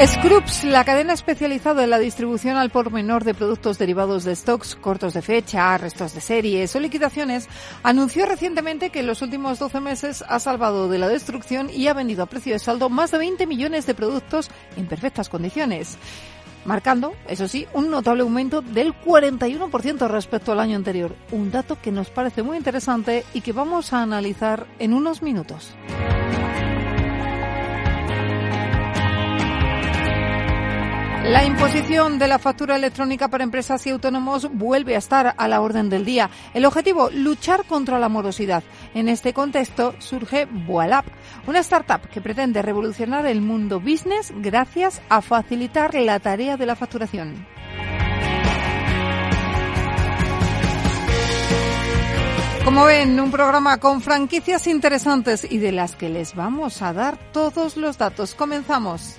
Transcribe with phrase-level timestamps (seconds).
[0.00, 4.74] Scrubs, la cadena especializada en la distribución al por menor de productos derivados de stocks,
[4.74, 7.48] cortos de fecha, restos de series o liquidaciones,
[7.84, 11.94] anunció recientemente que en los últimos 12 meses ha salvado de la destrucción y ha
[11.94, 15.98] vendido a precio de saldo más de 20 millones de productos en perfectas condiciones
[16.64, 21.14] marcando, eso sí, un notable aumento del 41% respecto al año anterior.
[21.32, 25.74] Un dato que nos parece muy interesante y que vamos a analizar en unos minutos.
[31.24, 35.60] La imposición de la factura electrónica para empresas y autónomos vuelve a estar a la
[35.60, 36.28] orden del día.
[36.52, 38.64] El objetivo, luchar contra la morosidad.
[38.92, 41.06] En este contexto surge Voilap,
[41.46, 46.74] una startup que pretende revolucionar el mundo business gracias a facilitar la tarea de la
[46.74, 47.46] facturación.
[52.64, 57.16] Como ven, un programa con franquicias interesantes y de las que les vamos a dar
[57.32, 58.34] todos los datos.
[58.34, 59.18] Comenzamos.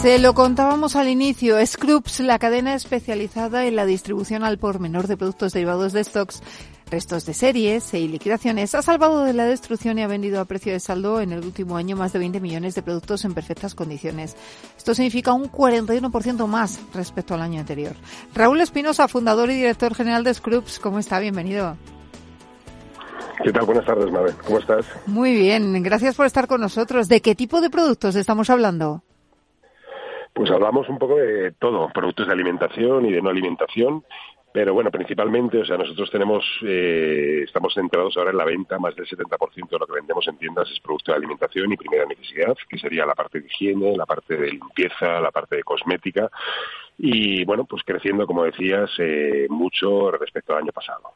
[0.00, 5.08] Se lo contábamos al inicio, Scrubs, la cadena especializada en la distribución al por menor
[5.08, 6.42] de productos derivados de stocks,
[6.90, 10.72] restos de series y liquidaciones, ha salvado de la destrucción y ha vendido a precio
[10.72, 14.36] de saldo en el último año más de 20 millones de productos en perfectas condiciones.
[14.74, 17.92] Esto significa un 41% más respecto al año anterior.
[18.34, 21.20] Raúl Espinosa, fundador y director general de Scrubs, ¿cómo está?
[21.20, 21.76] Bienvenido.
[23.44, 23.66] ¿Qué tal?
[23.66, 24.32] Buenas tardes, Mabel.
[24.46, 24.86] ¿Cómo estás?
[25.04, 27.06] Muy bien, gracias por estar con nosotros.
[27.08, 29.02] ¿De qué tipo de productos estamos hablando?
[30.32, 34.04] Pues hablamos un poco de todo, productos de alimentación y de no alimentación,
[34.52, 38.96] pero bueno, principalmente, o sea, nosotros tenemos, eh, estamos centrados ahora en la venta, más
[38.96, 42.56] del 70% de lo que vendemos en tiendas es producto de alimentación y primera necesidad,
[42.68, 46.28] que sería la parte de higiene, la parte de limpieza, la parte de cosmética,
[46.98, 51.12] y bueno, pues creciendo, como decías, eh, mucho respecto al año pasado.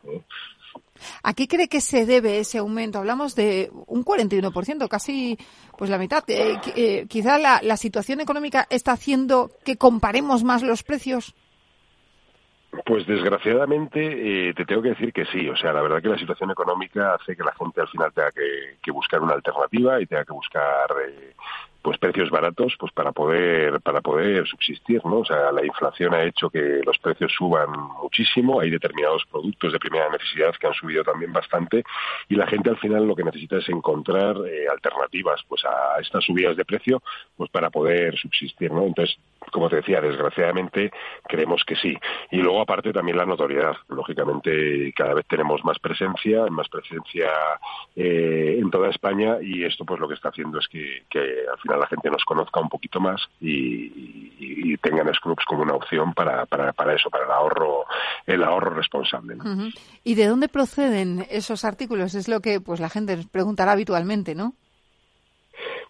[1.23, 2.99] ¿A qué cree que se debe ese aumento?
[2.99, 5.39] Hablamos de un 41%, casi
[5.77, 6.25] pues la mitad.
[6.29, 11.35] Eh, eh, quizá la, situación económica está haciendo que comparemos más los precios.
[12.85, 15.49] Pues desgraciadamente eh, te tengo que decir que sí.
[15.49, 18.33] O sea, la verdad que la situación económica hace que la gente al final tenga
[18.33, 21.35] que, que buscar una alternativa y tenga que buscar eh,
[21.85, 26.25] pues precios baratos pues para poder para poder subsistir no o sea la inflación ha
[26.25, 27.69] hecho que los precios suban
[28.03, 28.61] muchísimo.
[28.61, 31.85] Hay determinados productos de primera necesidad que han subido también bastante.
[32.29, 36.25] Y la gente al final lo que necesita es encontrar eh, alternativas pues a estas
[36.25, 37.03] subidas de precio
[37.37, 39.19] pues para poder subsistir no entonces
[39.53, 40.91] como te decía desgraciadamente
[41.27, 41.97] creemos que sí
[42.31, 47.31] y luego aparte también la notoriedad lógicamente cada vez tenemos más presencia más presencia
[47.97, 51.05] eh, en toda España y esto pues lo que está haciendo es que,
[51.51, 56.13] al final la gente nos conozca un poquito más y, tengan Scrubs como una opción
[56.13, 57.87] para, para, para, eso, para el ahorro,
[58.27, 59.37] el ahorro responsable.
[60.03, 62.15] ¿Y de dónde proceden esos artículos?
[62.15, 64.53] Es lo que pues la gente preguntará habitualmente, ¿no?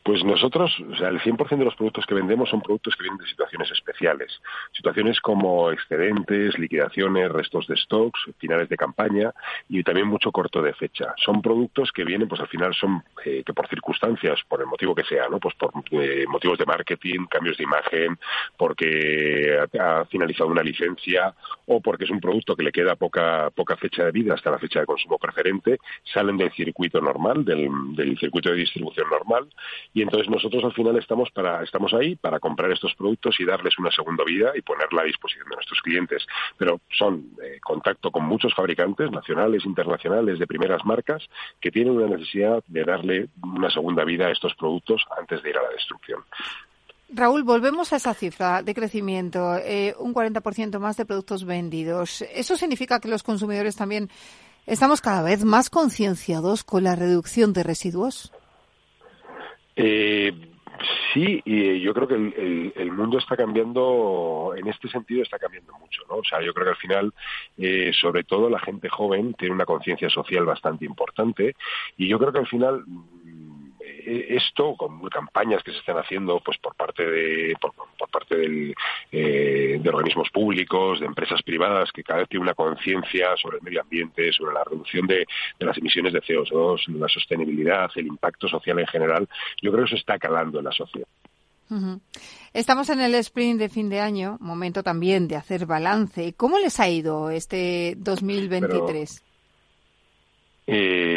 [0.04, 3.18] Pues nosotros, o sea, el 100% de los productos que vendemos son productos que vienen
[3.18, 4.38] de situaciones especiales.
[4.72, 9.32] Situaciones como excedentes, liquidaciones, restos de stocks, finales de campaña
[9.66, 11.14] y también mucho corto de fecha.
[11.16, 14.94] Son productos que vienen, pues al final son, eh, que por circunstancias, por el motivo
[14.94, 15.40] que sea, ¿no?
[15.40, 18.18] Pues por eh, motivos de marketing, cambios de imagen,
[18.58, 21.34] porque ha, finalizado una licencia
[21.64, 24.58] o porque es un producto que le queda poca, poca fecha de vida hasta la
[24.58, 25.78] fecha de consumo preferente,
[26.12, 29.48] salen del circuito normal, del, del circuito de distribución normal
[29.94, 33.78] y entonces nosotros al final estamos para estamos ahí para comprar estos productos y darles
[33.78, 36.26] una segunda vida y ponerla a disposición de nuestros clientes
[36.58, 41.22] pero son eh, contacto con muchos fabricantes nacionales internacionales de primeras marcas
[41.60, 45.56] que tienen una necesidad de darle una segunda vida a estos productos antes de ir
[45.56, 46.20] a la destrucción
[47.16, 52.22] Raúl, volvemos a esa cifra de crecimiento, eh, un 40% más de productos vendidos.
[52.34, 54.08] ¿Eso significa que los consumidores también
[54.66, 58.32] ¿Estamos cada vez más concienciados con la reducción de residuos?
[59.76, 60.32] Eh,
[61.12, 66.02] sí, y yo creo que el, mundo está cambiando, en este sentido está cambiando mucho,
[66.08, 66.16] ¿no?
[66.16, 67.14] O sea, yo creo que al final,
[67.58, 71.56] eh, sobre todo la gente joven tiene una conciencia social bastante importante
[71.96, 72.84] y yo creo que al final
[73.23, 73.23] eh,
[74.04, 77.72] esto con campañas que se están haciendo pues por parte de por,
[78.10, 78.74] parte del,
[79.10, 83.62] eh, de organismos públicos de empresas privadas que cada vez tienen una conciencia sobre el
[83.62, 85.26] medio ambiente sobre la reducción de,
[85.58, 89.28] las emisiones de CO2 la sostenibilidad el impacto social en general
[89.62, 91.08] yo creo que eso está calando en la sociedad
[92.52, 96.34] Estamos en el sprint de fin de año, momento también de hacer balance.
[96.36, 99.24] ¿Cómo les ha ido este 2023?
[100.66, 101.13] eh,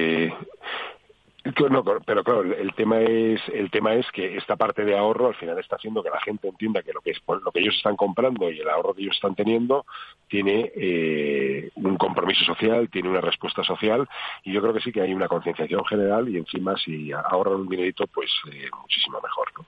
[1.69, 5.35] no, pero claro, el tema es el tema es que esta parte de ahorro al
[5.35, 7.95] final está haciendo que la gente entienda que lo que es lo que ellos están
[7.95, 9.85] comprando y el ahorro que ellos están teniendo
[10.27, 14.07] tiene eh, un compromiso social, tiene una respuesta social
[14.43, 17.69] y yo creo que sí que hay una concienciación general y encima si ahorran un
[17.69, 19.51] dinerito pues eh, muchísimo mejor.
[19.57, 19.65] ¿no?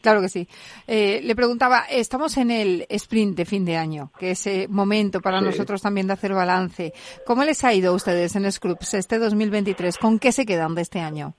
[0.00, 0.48] Claro que sí.
[0.86, 5.20] Eh, le preguntaba, estamos en el sprint de fin de año, que es ese momento
[5.20, 6.92] para nosotros también de hacer balance.
[7.26, 9.98] ¿Cómo les ha ido a ustedes en Scrubs este 2023?
[9.98, 11.34] ¿Con qué se quedan de este año?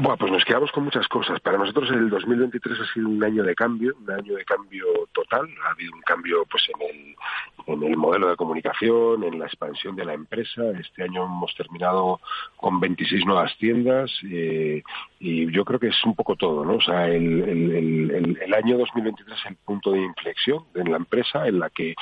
[0.00, 1.40] Bueno, pues nos quedamos con muchas cosas.
[1.40, 5.48] Para nosotros el 2023 ha sido un año de cambio, un año de cambio total.
[5.64, 7.16] Ha habido un cambio pues en el,
[7.66, 10.62] en el modelo de comunicación, en la expansión de la empresa.
[10.78, 12.20] Este año hemos terminado
[12.56, 14.82] con 26 nuevas tiendas eh,
[15.18, 16.74] y yo creo que es un poco todo, ¿no?
[16.74, 21.48] O sea, el, el, el año 2023 es el punto de inflexión en la empresa
[21.48, 21.94] en la que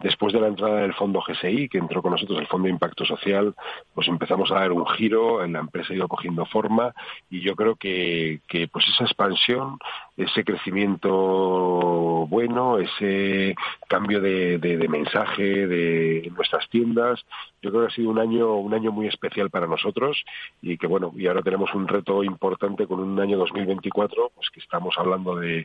[0.00, 3.06] Después de la entrada del fondo GSI, que entró con nosotros el Fondo de Impacto
[3.06, 3.54] Social,
[3.94, 6.92] pues empezamos a dar un giro, en la empresa ha ido cogiendo forma
[7.30, 8.40] y yo creo que,
[8.70, 9.78] pues esa expansión,
[10.16, 13.54] ese crecimiento bueno, ese
[13.88, 17.24] cambio de, de, mensaje de nuestras tiendas,
[17.62, 20.24] yo creo que ha sido un año, un año muy especial para nosotros
[20.60, 24.60] y que bueno, y ahora tenemos un reto importante con un año 2024, pues que
[24.60, 25.64] estamos hablando de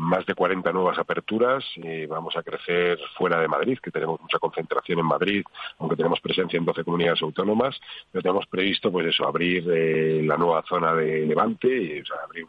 [0.00, 4.38] más de 40 nuevas aperturas, eh, vamos a crecer fuera de Madrid, que tenemos mucha
[4.38, 5.44] concentración en Madrid,
[5.78, 7.78] aunque tenemos presencia en 12 comunidades autónomas,
[8.10, 12.46] pero tenemos previsto pues eso, abrir eh, la nueva zona de Levante, o sea, abrir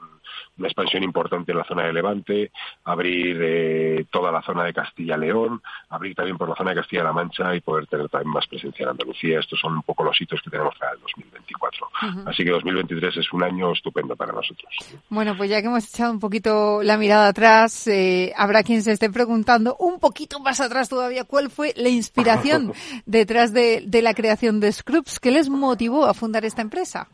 [0.57, 2.51] una expansión importante en la zona de Levante,
[2.85, 7.55] abrir eh, toda la zona de Castilla-León, abrir también por la zona de Castilla-La Mancha
[7.55, 9.39] y poder tener también más presencia en Andalucía.
[9.39, 11.87] Estos son un poco los hitos que tenemos para el 2024.
[12.25, 14.69] Así que 2023 es un año estupendo para nosotros.
[15.09, 18.91] Bueno, pues ya que hemos echado un poquito la mirada atrás, eh, habrá quien se
[18.91, 22.73] esté preguntando un poquito más atrás todavía cuál fue la inspiración
[23.05, 25.19] detrás de, de la creación de Scrubs.
[25.19, 27.07] ¿Qué les motivó a fundar esta empresa?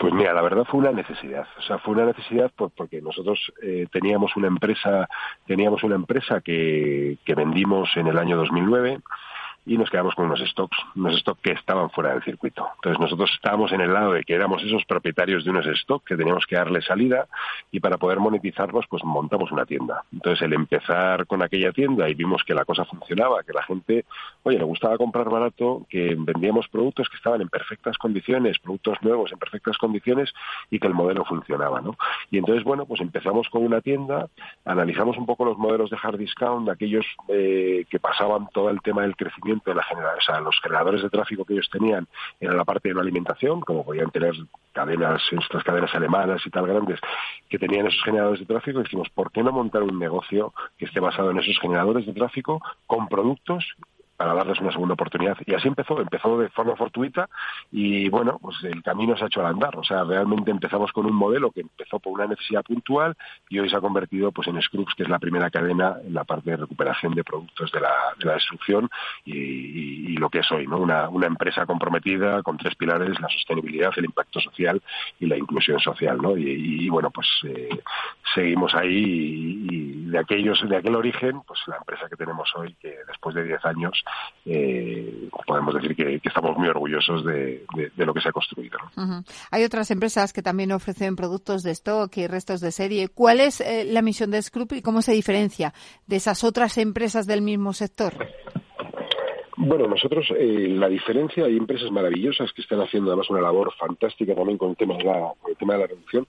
[0.00, 1.46] Pues mira, la verdad fue una necesidad.
[1.58, 5.06] O sea, fue una necesidad porque nosotros eh, teníamos una empresa,
[5.46, 9.00] teníamos una empresa que, que vendimos en el año 2009
[9.66, 12.66] y nos quedamos con unos stocks, unos stocks que estaban fuera del circuito.
[12.76, 16.16] Entonces nosotros estábamos en el lado de que éramos esos propietarios de unos stocks que
[16.16, 17.26] teníamos que darle salida
[17.70, 20.02] y para poder monetizarlos pues montamos una tienda.
[20.12, 24.04] Entonces el empezar con aquella tienda y vimos que la cosa funcionaba, que la gente,
[24.42, 29.30] oye, le gustaba comprar barato, que vendíamos productos que estaban en perfectas condiciones, productos nuevos
[29.32, 30.32] en perfectas condiciones
[30.70, 31.96] y que el modelo funcionaba, ¿no?
[32.30, 34.28] Y entonces, bueno, pues empezamos con una tienda,
[34.64, 39.02] analizamos un poco los modelos de hard discount, aquellos eh, que pasaban todo el tema
[39.02, 42.06] del crecimiento de la generación, o sea, los generadores de tráfico que ellos tenían
[42.38, 44.34] era la parte de la alimentación, como podían tener
[44.72, 47.00] cadenas, estas cadenas alemanas y tal grandes,
[47.48, 50.84] que tenían esos generadores de tráfico, y dijimos, ¿por qué no montar un negocio que
[50.84, 53.64] esté basado en esos generadores de tráfico con productos
[54.20, 55.38] para darles una segunda oportunidad.
[55.46, 57.30] Y así empezó, empezó de forma fortuita
[57.72, 59.74] y bueno, pues el camino se ha hecho al andar.
[59.78, 63.16] O sea, realmente empezamos con un modelo que empezó por una necesidad puntual
[63.48, 66.24] y hoy se ha convertido pues en Scrubs, que es la primera cadena en la
[66.24, 68.90] parte de recuperación de productos de la, de la destrucción
[69.24, 70.76] y, lo que es hoy, ¿no?
[70.76, 74.82] Una, una empresa comprometida con tres pilares, la sostenibilidad, el impacto social
[75.18, 76.36] y la inclusión social, ¿no?
[76.36, 77.70] Y, bueno, pues eh,
[78.34, 82.94] seguimos ahí y, de aquellos, de aquel origen, pues la empresa que tenemos hoy, que
[83.08, 84.04] después de 10 años
[84.46, 87.64] eh, podemos decir que, estamos muy orgullosos de,
[87.96, 88.78] lo que se ha construido.
[89.50, 93.08] Hay otras empresas que también ofrecen productos de stock y restos de serie.
[93.08, 95.74] ¿Cuál es eh, la misión de Scrup y cómo se diferencia
[96.06, 98.14] de esas otras empresas del mismo sector?
[99.62, 104.34] Bueno, nosotros eh, la diferencia, hay empresas maravillosas que están haciendo además una labor fantástica
[104.34, 106.26] también con el tema de la, el tema de la reducción.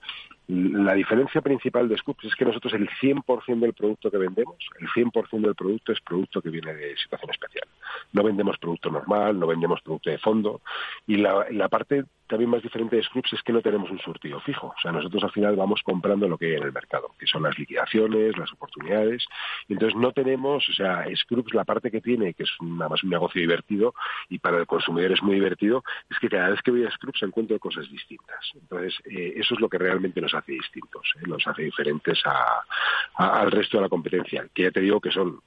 [0.54, 4.86] La diferencia principal de Scoops es que nosotros el 100% del producto que vendemos, el
[4.88, 7.66] 100% del producto es producto que viene de situación especial.
[8.12, 10.60] No vendemos producto normal, no vendemos producto de fondo.
[11.06, 14.74] Y la, parte también más diferente de Scrubs es que no tenemos un surtido fijo.
[14.76, 17.44] O sea, nosotros al final vamos comprando lo que hay en el mercado, que son
[17.44, 19.24] las liquidaciones, las oportunidades.
[19.68, 23.02] Y entonces no tenemos, o sea, Scrubs la parte que tiene, que es nada más
[23.02, 23.94] un negocio divertido
[24.28, 27.22] y para el consumidor es muy divertido, es que cada vez que voy a Scrubs
[27.22, 28.52] encuentro cosas distintas.
[28.54, 31.26] Entonces, eh, eso es lo que realmente nos hace distintos, ¿eh?
[31.26, 32.22] nos hace diferentes
[33.14, 35.40] al resto de la competencia, que ya te digo que son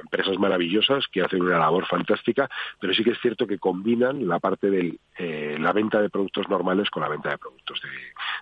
[0.00, 2.48] empresas maravillosas que hacen una labor fantástica,
[2.80, 6.48] pero sí que es cierto que combinan la parte de eh, la venta de productos
[6.48, 7.80] normales con la venta de productos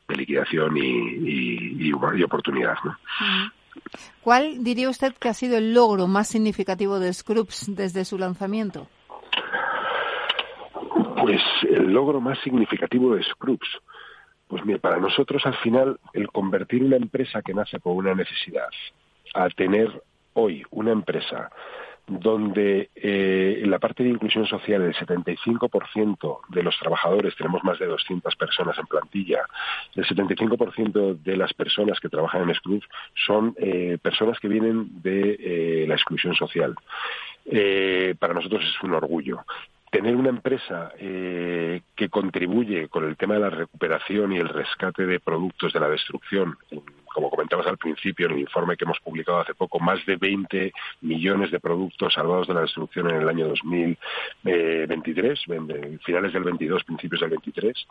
[0.08, 2.76] de, liquidación y, oportunidad.
[4.22, 8.88] ¿Cuál diría usted que ha sido el logro más significativo de Scrubs desde su lanzamiento?
[11.20, 13.68] Pues el logro más significativo de Scrubs.
[14.48, 18.68] Pues mira, para nosotros al final el convertir una empresa que nace por una necesidad
[19.34, 20.02] a tener
[20.32, 21.50] hoy una empresa
[22.06, 27.78] donde eh, en la parte de inclusión social el 75% de los trabajadores, tenemos más
[27.78, 29.40] de 200 personas en plantilla,
[29.94, 32.88] el 75% de las personas que trabajan en Scrooge
[33.26, 36.74] son eh, personas que vienen de eh, la exclusión social.
[38.18, 39.44] para nosotros es un orgullo
[39.90, 45.20] tener una empresa que contribuye con el tema de la recuperación y el rescate de
[45.20, 46.56] productos de la destrucción
[47.18, 50.72] como comentabas al principio en el informe que hemos publicado hace poco, más de 20
[51.00, 55.40] millones de productos salvados de la destrucción en el año 2023,
[56.04, 57.86] finales del 22, principios del 23,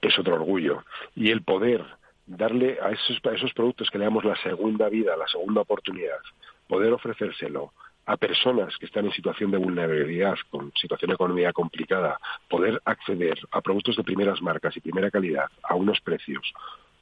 [0.00, 0.82] es otro orgullo.
[1.14, 1.84] Y el poder
[2.26, 6.20] darle a esos, a esos productos que le damos la segunda vida, la segunda oportunidad,
[6.66, 7.72] poder ofrecérselo
[8.06, 12.18] a personas que están en situación de vulnerabilidad, con situación económica complicada,
[12.48, 16.52] poder acceder a productos de primeras marcas y primera calidad a unos precios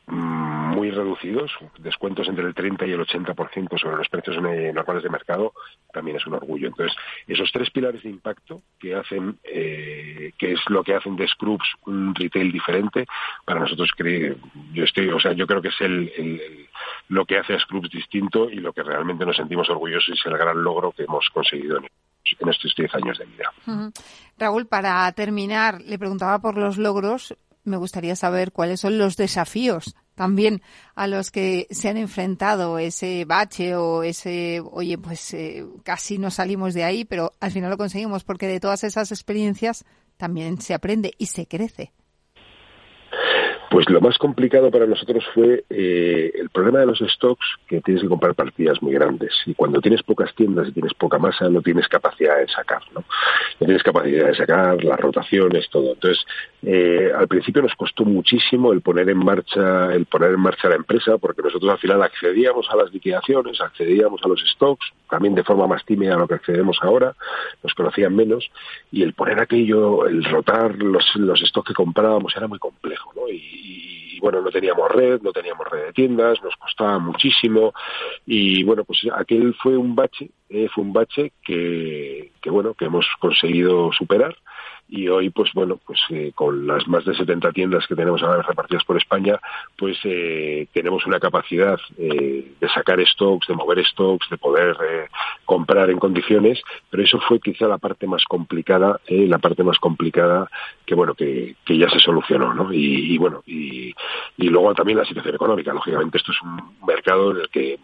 [0.06, 5.52] muy reducidos, descuentos entre el 30 y el 80% sobre los precios normales de mercado,
[5.92, 6.68] también es un orgullo.
[6.68, 11.28] Entonces, esos tres pilares de impacto que hacen, eh, que es lo que hacen de
[11.28, 13.06] Scrubs un retail diferente,
[13.44, 14.37] para nosotros creo,
[14.73, 16.68] yo estoy, o sea, yo creo que es el,
[17.09, 20.37] lo que hace a Scrubs distinto y lo que realmente nos sentimos orgullosos es el
[20.37, 21.87] gran logro que hemos conseguido en
[22.40, 23.52] en estos 10 años de vida.
[24.38, 29.95] Raúl, para terminar, le preguntaba por los logros, me gustaría saber cuáles son los desafíos
[30.14, 30.62] también
[30.95, 36.31] a los que se han enfrentado ese bache o ese, oye, pues eh, casi no
[36.31, 39.85] salimos de ahí, pero al final lo conseguimos porque de todas esas experiencias
[40.16, 41.92] también se aprende y se crece.
[43.73, 48.02] Pues lo más complicado para nosotros fue eh, el problema de los stocks, que tienes
[48.02, 49.33] que comprar partidas muy grandes.
[49.47, 53.02] Y cuando tienes pocas tiendas y tienes poca masa, no tienes capacidad de sacar, ¿no?
[53.61, 55.95] No tienes capacidad de sacar, las rotaciones, todo.
[55.95, 56.23] Entonces,
[56.62, 60.76] eh, al principio nos costó muchísimo el poner en marcha, el poner en marcha la
[60.76, 65.45] empresa, porque nosotros al final accedíamos a las liquidaciones, accedíamos a los stocks, también de
[65.45, 67.14] forma más tímida a lo que accedemos ahora,
[67.62, 68.50] nos conocían menos,
[68.91, 73.29] y el poner aquello, el rotar los, los stocks que comprábamos era muy complejo, ¿no?
[73.31, 77.73] Y, y, bueno, no teníamos red, no teníamos red de tiendas, nos costaba muchísimo
[78.26, 82.87] y bueno, pues aquel fue un bache, eh, fue un bache que, que bueno, que
[82.87, 84.37] hemos conseguido superar
[84.92, 88.42] y hoy pues bueno pues eh, con las más de 70 tiendas que tenemos ahora
[88.42, 89.40] repartidas por España
[89.78, 94.76] pues eh, tenemos una capacidad eh, de sacar stocks de mover stocks de poder
[95.46, 100.50] comprar en condiciones pero eso fue quizá la parte más complicada la parte más complicada
[100.84, 103.94] que bueno que, que ya se solucionó no y, bueno y,
[104.37, 105.72] y, luego también la situación económica.
[105.72, 107.78] Lógicamente esto es un mercado en el que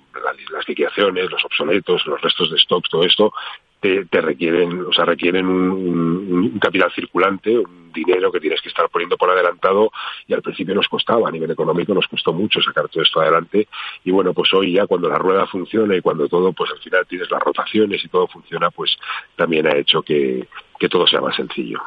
[0.52, 3.32] las liquidaciones los obsoletos los restos de stocks todo esto
[3.80, 9.16] te, requieren, o sea, requieren un, capital circulante, un dinero que tienes que estar poniendo
[9.16, 9.90] por adelantado
[10.26, 13.68] y al principio nos costaba, a nivel económico nos costó mucho sacar todo esto adelante
[14.04, 17.06] y bueno, pues hoy ya cuando la rueda funciona y cuando todo, pues al final
[17.08, 18.96] tienes las rotaciones y todo funciona, pues
[19.36, 20.48] también ha hecho que,
[20.90, 21.80] todo sea más sencillo.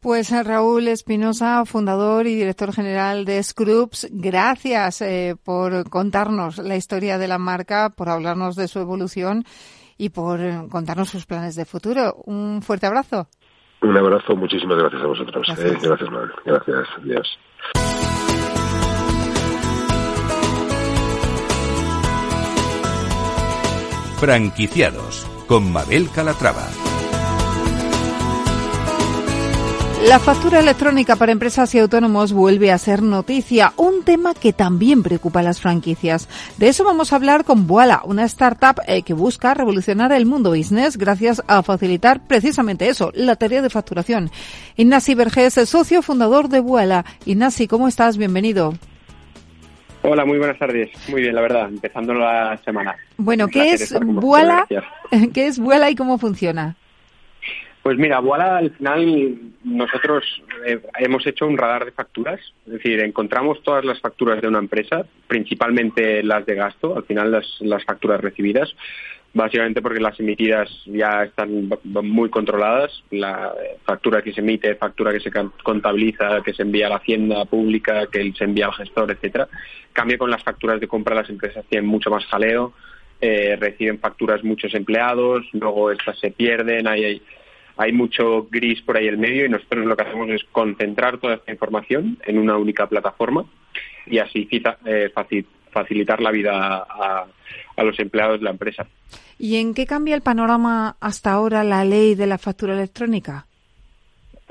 [0.00, 7.16] Pues Raúl Espinosa, fundador y director general de Scrubs, gracias eh, por contarnos la historia
[7.16, 9.44] de la marca, por hablarnos de su evolución
[9.98, 12.14] y por eh, contarnos sus planes de futuro.
[12.26, 13.28] Un fuerte abrazo.
[13.82, 15.46] Un abrazo, muchísimas gracias a vosotros.
[15.46, 16.10] Gracias, eh, gracias,
[16.44, 17.38] Gracias, adiós.
[24.18, 26.93] Franquiciados con Mabel Calatrava.
[30.08, 35.02] La factura electrónica para empresas y autónomos vuelve a ser noticia, un tema que también
[35.02, 36.28] preocupa a las franquicias.
[36.58, 40.50] De eso vamos a hablar con Voila, una startup eh, que busca revolucionar el mundo
[40.50, 44.30] business gracias a facilitar precisamente eso, la tarea de facturación.
[44.76, 47.06] Ignasi Vergés, socio fundador de Voila.
[47.24, 48.18] Ignasi, ¿cómo estás?
[48.18, 48.74] Bienvenido.
[50.02, 50.90] Hola, muy buenas tardes.
[51.08, 52.94] Muy bien, la verdad, empezando la semana.
[53.16, 54.66] Bueno, ¿qué es Vuela?
[55.32, 56.76] ¿Qué es Vuela y cómo funciona?
[57.84, 60.24] Pues mira, Vuela al final nosotros
[60.64, 64.58] eh, hemos hecho un radar de facturas, es decir, encontramos todas las facturas de una
[64.58, 68.74] empresa, principalmente las de gasto, al final las, las facturas recibidas,
[69.34, 73.52] básicamente porque las emitidas ya están muy controladas, la
[73.84, 75.30] factura que se emite, factura que se
[75.62, 79.46] contabiliza, que se envía a la hacienda pública, que se envía al gestor, etcétera.
[79.92, 82.72] Cambia con las facturas de compra, las empresas tienen mucho más jaleo,
[83.20, 87.20] eh, reciben facturas muchos empleados, luego estas se pierden, hay,
[87.76, 91.34] hay, mucho gris por ahí en medio y nosotros lo que hacemos es concentrar toda
[91.34, 93.44] esta información en una única plataforma
[94.06, 95.12] y así eh,
[95.70, 97.26] facilitar la vida a,
[97.76, 98.86] a los empleados de la empresa.
[99.38, 103.46] ¿Y en qué cambia el panorama hasta ahora la ley de la factura electrónica?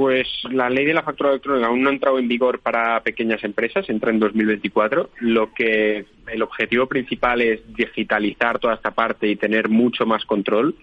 [0.04, 3.42] Pues la ley de la factura electrónica aún no ha entrado en vigor para pequeñas
[3.46, 5.12] empresas, entra en 2024.
[5.22, 10.76] Lo que el objetivo principal es digitalizar toda esta parte y tener mucho más control.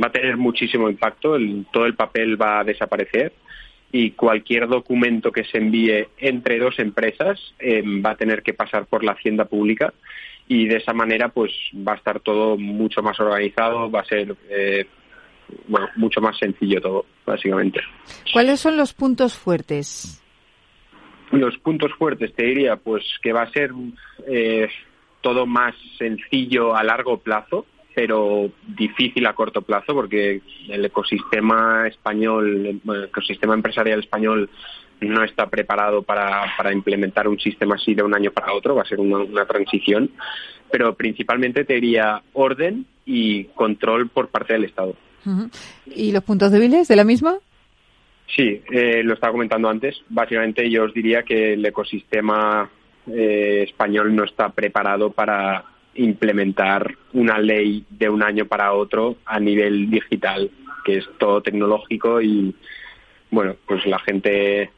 [0.00, 1.36] Va a tener muchísimo impacto,
[1.72, 3.32] todo el papel va a desaparecer
[3.90, 8.86] y cualquier documento que se envíe entre dos empresas eh, va a tener que pasar
[8.86, 9.92] por la hacienda pública
[10.46, 14.36] y de esa manera pues va a estar todo mucho más organizado, va a ser
[14.48, 14.86] eh,
[15.66, 17.80] bueno, mucho más sencillo todo, básicamente.
[18.32, 20.22] ¿Cuáles son los puntos fuertes?
[21.30, 23.70] Los puntos fuertes, te diría, pues que va a ser
[24.26, 24.68] eh,
[25.20, 32.80] todo más sencillo a largo plazo, pero difícil a corto plazo, porque el ecosistema español,
[32.84, 34.50] el ecosistema empresarial español
[35.00, 38.82] no está preparado para, para implementar un sistema así de un año para otro, va
[38.82, 40.10] a ser una, transición,
[40.70, 44.94] pero principalmente te diría orden y control por parte del Estado.
[45.86, 47.38] ¿Y los puntos débiles de la misma?
[48.34, 50.02] Sí, eh, lo estaba comentando antes.
[50.08, 52.70] Básicamente yo os diría que el ecosistema
[53.08, 59.40] eh, español no está preparado para implementar una ley de un año para otro a
[59.40, 60.50] nivel digital,
[60.84, 62.54] que es todo tecnológico y,
[63.30, 64.70] bueno, pues la gente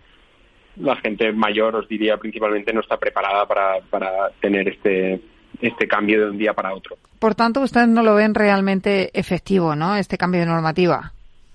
[0.76, 5.20] la gente mayor, os diría principalmente, no está preparada para, para tener este,
[5.62, 6.96] este cambio de un día para otro.
[7.18, 9.96] Por tanto, ustedes no lo ven realmente efectivo, ¿no?
[9.96, 11.12] Este cambio de normativa.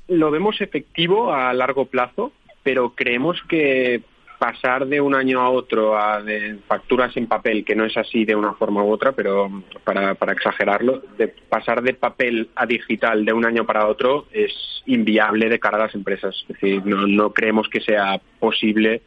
[0.07, 2.31] Lo vemos efectivo a largo plazo,
[2.63, 4.01] pero creemos que
[4.39, 8.23] pasar de un año a otro a de facturas en papel, que no es así
[8.23, 13.25] de una forma u otra, pero para, para exagerarlo, de pasar de papel a digital
[13.25, 14.53] de un año para otro es
[14.85, 16.35] inviable de cara a las empresas.
[16.41, 19.01] Es decir, no, no creemos que sea posible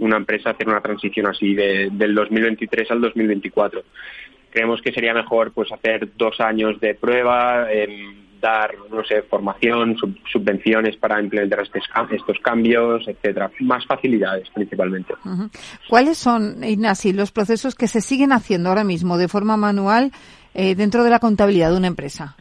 [0.00, 3.82] una empresa hacer una transición así de, del 2023 al 2024.
[4.50, 7.66] Creemos que sería mejor pues hacer dos años de prueba,
[8.42, 9.96] dar, no sé, formación,
[10.30, 13.50] subvenciones para implementar estos, cambios, etcétera.
[13.60, 15.14] Más facilidades, principalmente.
[15.88, 20.10] ¿Cuáles son, Ignasi, los procesos que se siguen haciendo ahora mismo de forma manual
[20.52, 22.36] eh, dentro de la contabilidad de una empresa?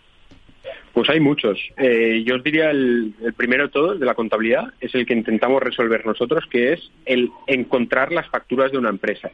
[0.94, 1.58] Pues hay muchos.
[1.78, 5.14] Eh, yo os diría el, el, primero de todos de la contabilidad es el que
[5.14, 9.32] intentamos resolver nosotros, que es el encontrar las facturas de una empresa.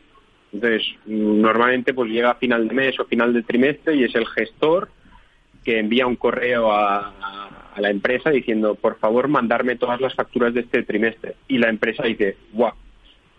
[0.54, 4.28] Entonces, normalmente pues llega a final de mes o final de trimestre y es el
[4.28, 4.90] gestor
[5.64, 7.14] que envía un correo a,
[7.78, 11.36] la empresa diciendo, por favor, mandarme todas las facturas de este trimestre.
[11.48, 12.74] Y la empresa dice, guau,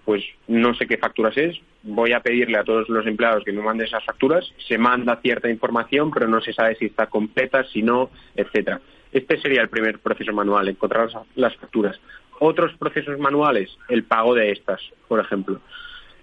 [0.09, 3.61] pues no sé qué facturas es, voy a pedirle a todos los empleados que me
[3.61, 7.83] manden esas facturas, se manda cierta información, pero no se sabe si está completa, si
[7.83, 8.81] no, etcétera.
[9.13, 12.01] Este sería el primer proceso manual, encontrar las facturas.
[12.41, 15.61] Otros procesos manuales, el pago de estas, por ejemplo.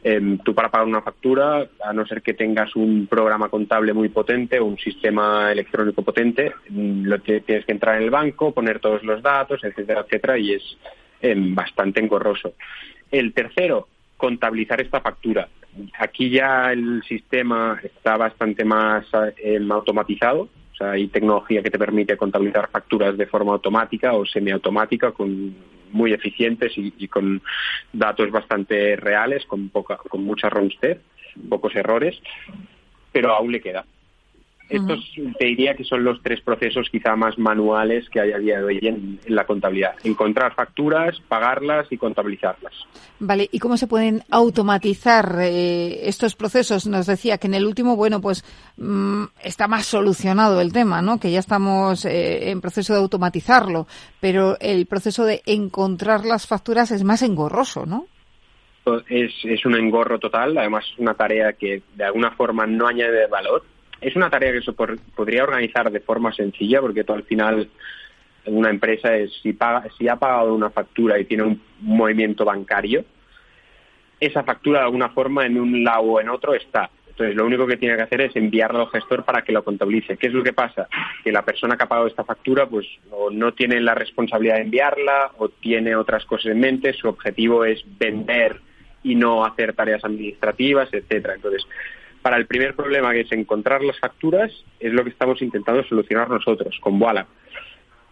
[0.03, 4.09] Em, tú para pagar una factura, a no ser que tengas un programa contable muy
[4.09, 8.79] potente o un sistema electrónico potente, mm, lo tienes que entrar en el banco, poner
[8.79, 10.63] todos los datos, etcétera, etcétera, y es
[11.21, 12.53] em, bastante engorroso.
[13.11, 13.87] El tercero,
[14.17, 15.47] contabilizar esta factura.
[15.99, 19.05] Aquí ya el sistema está bastante más
[19.37, 24.25] em, automatizado, o sea, hay tecnología que te permite contabilizar facturas de forma automática o
[24.25, 25.55] semiautomática, con,
[25.95, 27.41] muy eficientes y, con
[27.93, 30.99] datos bastante reales, con, poca, con mucha robustez,
[31.49, 32.19] pocos errores,
[33.11, 33.85] pero aún le queda.
[34.67, 34.99] Estos
[35.37, 38.63] te diría que son los tres procesos quizá más manuales que hay a día de
[38.63, 39.93] hoy en, la contabilidad.
[40.03, 42.73] Encontrar facturas, pagarlas y contabilizarlas.
[43.19, 46.87] Vale, ¿y cómo se pueden automatizar eh, estos procesos?
[46.87, 48.43] Nos decía que en el último, bueno, pues
[48.77, 51.19] mm, está más solucionado el tema, ¿no?
[51.19, 53.87] Que ya estamos eh, en proceso de automatizarlo,
[54.19, 58.07] pero el proceso de encontrar las facturas es más engorroso, ¿no?
[59.09, 63.25] Es, es un engorro total, además es una tarea que de alguna forma no añade
[63.27, 63.63] valor
[64.07, 67.67] es una tarea que se podría organizar de forma sencilla porque todo al final
[68.45, 73.03] una empresa es si paga si ha pagado una factura y tiene un movimiento bancario
[74.19, 76.89] esa factura de alguna forma en un lado o en otro está.
[77.09, 80.17] Entonces, lo único que tiene que hacer es enviarlo al gestor para que lo contabilice.
[80.17, 80.87] ¿Qué es lo que pasa?
[81.23, 84.63] Que la persona que ha pagado esta factura, pues, o no tiene la responsabilidad de
[84.63, 88.59] enviarla, o tiene otras cosas en mente, su objetivo es vender
[89.03, 91.35] y no hacer tareas administrativas, etcétera.
[91.35, 91.65] Entonces,
[92.25, 96.27] para el primer problema, que es encontrar las facturas, es lo que estamos intentando solucionar
[96.27, 97.27] nosotros con Voila.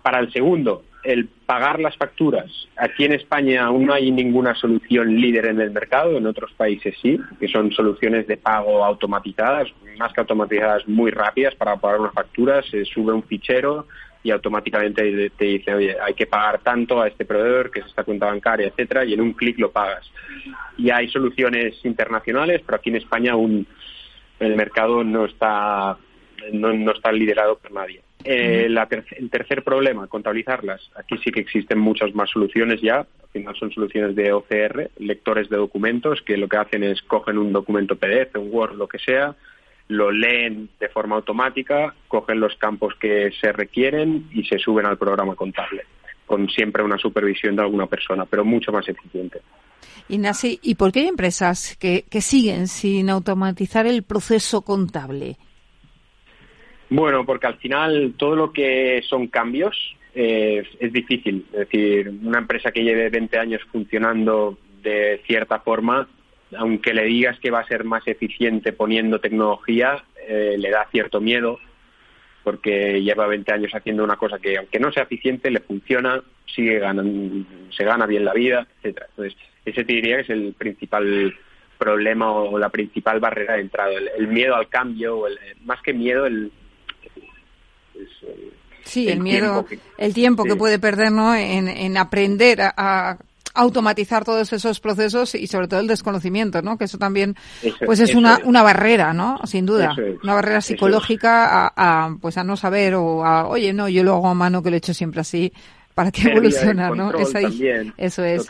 [0.04, 2.46] Para el segundo, el pagar las facturas.
[2.78, 6.96] Aquí en España aún no hay ninguna solución líder en el mercado, en otros países
[7.02, 12.12] sí, que son soluciones de pago automatizadas, más que automatizadas muy rápidas para pagar una
[12.12, 13.88] factura, se sube un fichero
[14.22, 18.04] y automáticamente te dice, oye, hay que pagar tanto a este proveedor, que es esta
[18.04, 20.08] cuenta bancaria, etcétera, y en un clic lo pagas.
[20.78, 23.66] Y hay soluciones internacionales, pero aquí en España aún
[24.40, 25.98] el mercado no está
[26.52, 28.02] no, no está liderado por nadie.
[28.26, 28.68] Eh,
[29.18, 30.90] el tercer problema, contabilizarlas.
[30.96, 33.00] Aquí sí que existen muchas más soluciones ya.
[33.00, 37.38] Al final son soluciones de OCR, lectores de documentos, que lo que hacen es cogen
[37.38, 39.36] un documento PDF, un Word, lo que sea,
[39.90, 44.98] lo leen de forma automática, cogen los campos que se requieren y se suben al
[44.98, 45.84] programa contable,
[46.26, 49.42] con siempre una supervisión de alguna persona, pero mucho más eficiente.
[50.10, 55.38] Nasi, ¿y por qué hay empresas que, que siguen sin automatizar el proceso contable?
[56.90, 59.76] Bueno, porque al final todo lo que son cambios
[60.14, 61.46] eh, es difícil.
[61.52, 66.08] Es decir, una empresa que lleve 20 años funcionando de cierta forma,
[66.56, 71.20] aunque le digas que va a ser más eficiente poniendo tecnología, eh, le da cierto
[71.20, 71.60] miedo
[72.44, 76.78] porque lleva 20 años haciendo una cosa que, aunque no sea eficiente, le funciona, sigue
[76.78, 79.08] ganando, se gana bien la vida, etcétera.
[79.12, 81.34] Entonces, ese te diría que es el principal
[81.78, 86.26] problema o la principal barrera de entrada, el, miedo al cambio, el, más que miedo,
[86.26, 86.52] el,
[88.84, 89.66] sí, el, miedo,
[89.98, 91.36] el tiempo que puede perder ¿no?
[91.36, 93.18] en, aprender a,
[93.56, 96.76] automatizar todos esos procesos y sobre todo el desconocimiento, ¿no?
[96.76, 97.36] Que eso también
[97.86, 99.40] pues es una, una barrera, ¿no?
[99.44, 103.88] Sin duda, una barrera psicológica a, a, pues a no saber o a, oye, no,
[103.90, 105.54] yo lo hago a mano que lo he hecho siempre así
[105.94, 107.14] para que evoluciona, ¿no?
[107.14, 107.40] Esa,
[107.98, 108.48] eso es.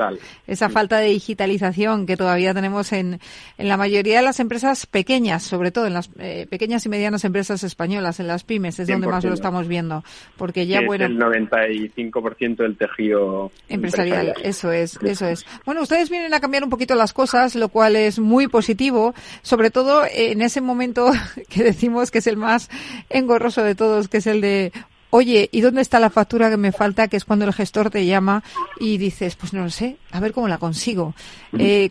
[0.48, 3.20] Esa falta de digitalización que todavía tenemos en,
[3.58, 7.26] en la mayoría de las empresas pequeñas, sobre todo en las eh, pequeñas y medianas
[7.26, 10.04] empresas españolas, en las pymes, es donde más lo estamos viendo.
[10.38, 11.06] Porque ya, bueno.
[11.06, 14.34] el 95% del tejido empresarial.
[14.44, 15.46] Eso es, eso es.
[15.66, 19.70] Bueno, ustedes vienen a cambiar un poquito las cosas, lo cual es muy positivo, sobre
[19.70, 21.12] todo en ese momento
[21.50, 22.70] que decimos que es el más
[23.10, 24.72] engorroso de todos, que es el de
[25.16, 27.08] oye, ¿y dónde está la factura que me falta?
[27.08, 28.44] Que es cuando el gestor te llama
[28.80, 31.14] y dices, pues no lo sé, a ver cómo la consigo.
[31.58, 31.88] Eh,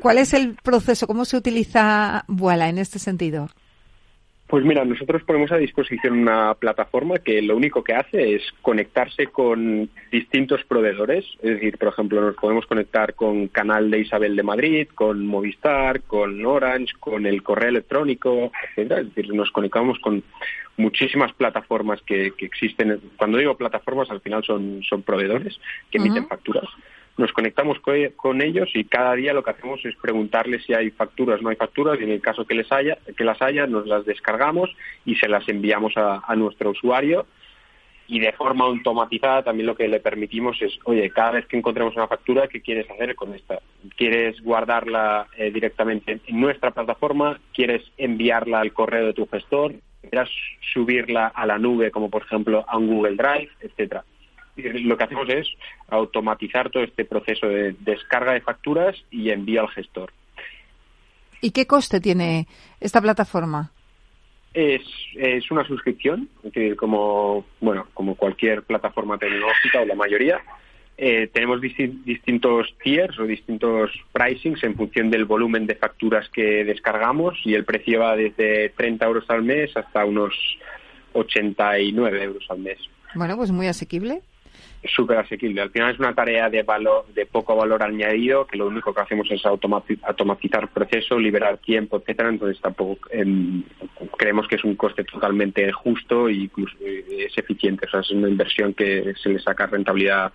[0.00, 1.08] ¿Cuál es el proceso?
[1.08, 3.48] ¿Cómo se utiliza Vuela en este sentido?
[4.52, 9.28] Pues mira, nosotros ponemos a disposición una plataforma que lo único que hace es conectarse
[9.28, 11.24] con distintos proveedores.
[11.42, 16.02] Es decir, por ejemplo, nos podemos conectar con Canal de Isabel de Madrid, con Movistar,
[16.02, 19.00] con Orange, con el correo electrónico, etcétera.
[19.00, 20.22] Es decir, nos conectamos con
[20.76, 23.00] muchísimas plataformas que, existen.
[23.16, 25.58] Cuando digo plataformas, al final son, son proveedores
[25.90, 26.68] que emiten facturas
[27.16, 27.78] nos conectamos
[28.16, 31.56] con ellos y cada día lo que hacemos es preguntarles si hay facturas no hay
[31.56, 34.70] facturas y en el caso que les haya que las haya nos las descargamos
[35.04, 37.26] y se las enviamos a, nuestro usuario.
[38.08, 41.94] Y de forma automatizada también lo que le permitimos es oye cada vez que encontremos
[41.94, 43.60] una factura qué quieres hacer con esta
[43.96, 50.28] quieres guardarla eh, directamente en nuestra plataforma quieres enviarla al correo de tu gestor quieres
[50.72, 54.04] subirla a la nube como por ejemplo a un Google Drive etcétera
[54.56, 55.48] lo que hacemos es
[55.88, 60.12] automatizar todo este proceso de descarga de facturas y envío al gestor.
[61.40, 62.46] ¿Y qué coste tiene
[62.80, 63.72] esta plataforma?
[64.54, 64.82] Es,
[65.16, 70.42] es una suscripción, que como bueno como cualquier plataforma tecnológica o la mayoría,
[70.98, 77.38] eh, tenemos distintos tiers o distintos pricings en función del volumen de facturas que descargamos
[77.44, 80.34] y el precio va desde 30 euros al mes hasta unos
[81.14, 82.78] 89 euros al mes.
[83.14, 84.20] Bueno, pues muy asequible
[84.84, 85.60] súper asequible.
[85.60, 89.00] Al final es una tarea de valor, de poco valor añadido, que lo único que
[89.00, 92.30] hacemos es automatizar proceso, liberar tiempo, etcétera.
[92.30, 93.62] Entonces tampoco em,
[94.16, 97.86] creemos que es un coste totalmente justo y eh, es eficiente.
[97.86, 100.32] O sea, es una inversión que se le saca rentabilidad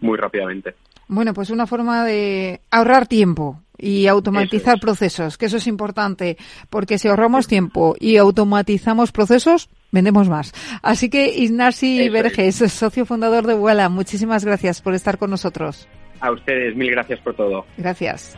[0.00, 0.74] muy rápidamente.
[1.08, 6.36] Bueno, pues una forma de ahorrar tiempo y automatizar procesos, que eso es importante,
[6.68, 10.52] porque si ahorramos tiempo y automatizamos procesos, vendemos más.
[10.82, 15.88] Así que Ignasi Verges, socio fundador de Vuela, muchísimas gracias por estar con nosotros.
[16.20, 17.64] A ustedes, mil gracias por todo.
[17.78, 18.36] Gracias.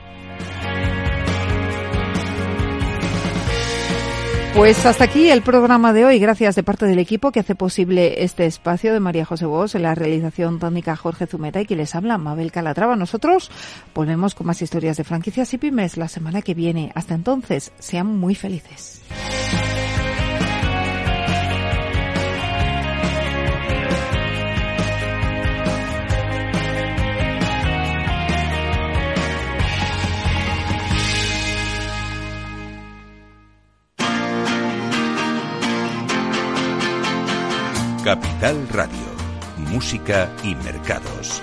[4.55, 6.19] Pues hasta aquí el programa de hoy.
[6.19, 9.83] Gracias de parte del equipo que hace posible este espacio de María José Bos en
[9.83, 12.95] la realización técnica Jorge Zumeta y que les habla Mabel Calatrava.
[12.95, 13.51] Nosotros
[13.95, 16.93] volvemos con más historias de franquicias y pymes la semana que viene.
[16.95, 19.01] Hasta entonces, sean muy felices.
[38.05, 38.99] Capital Radio,
[39.71, 41.41] Música y Mercados.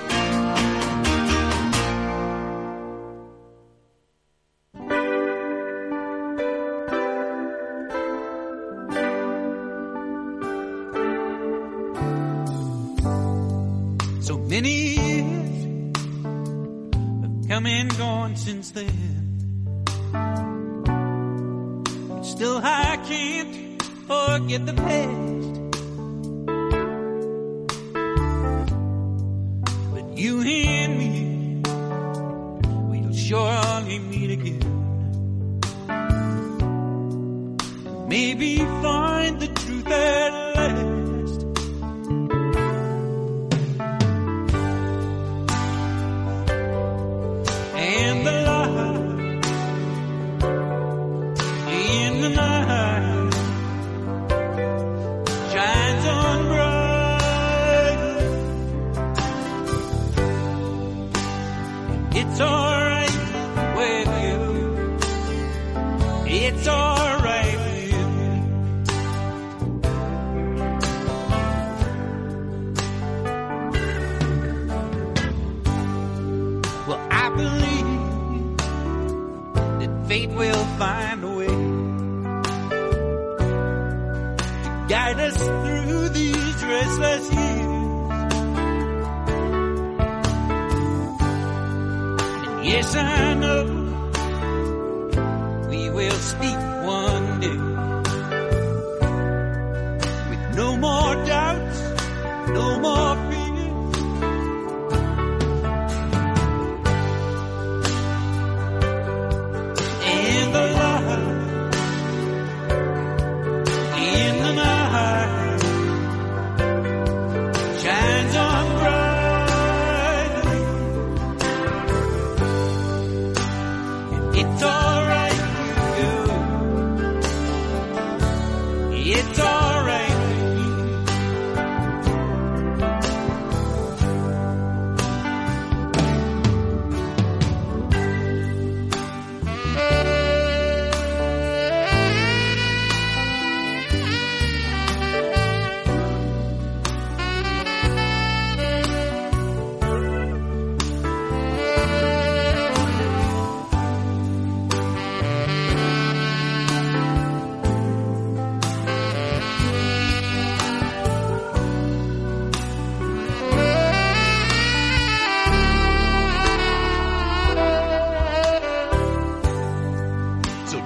[14.19, 15.65] So many years
[17.21, 19.15] have come and gone since then.
[22.21, 25.38] Still, I can't forget the past.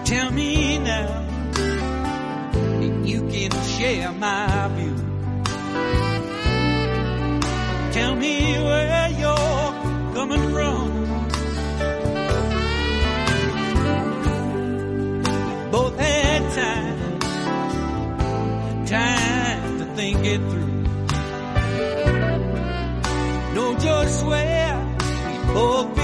[0.05, 1.25] Tell me now
[2.81, 4.95] if you can share my view.
[7.93, 9.73] Tell me where you're
[10.13, 10.91] coming from.
[15.71, 17.19] Both had time,
[18.85, 20.83] time to think it through.
[23.55, 24.77] Know just where
[25.47, 26.02] we both.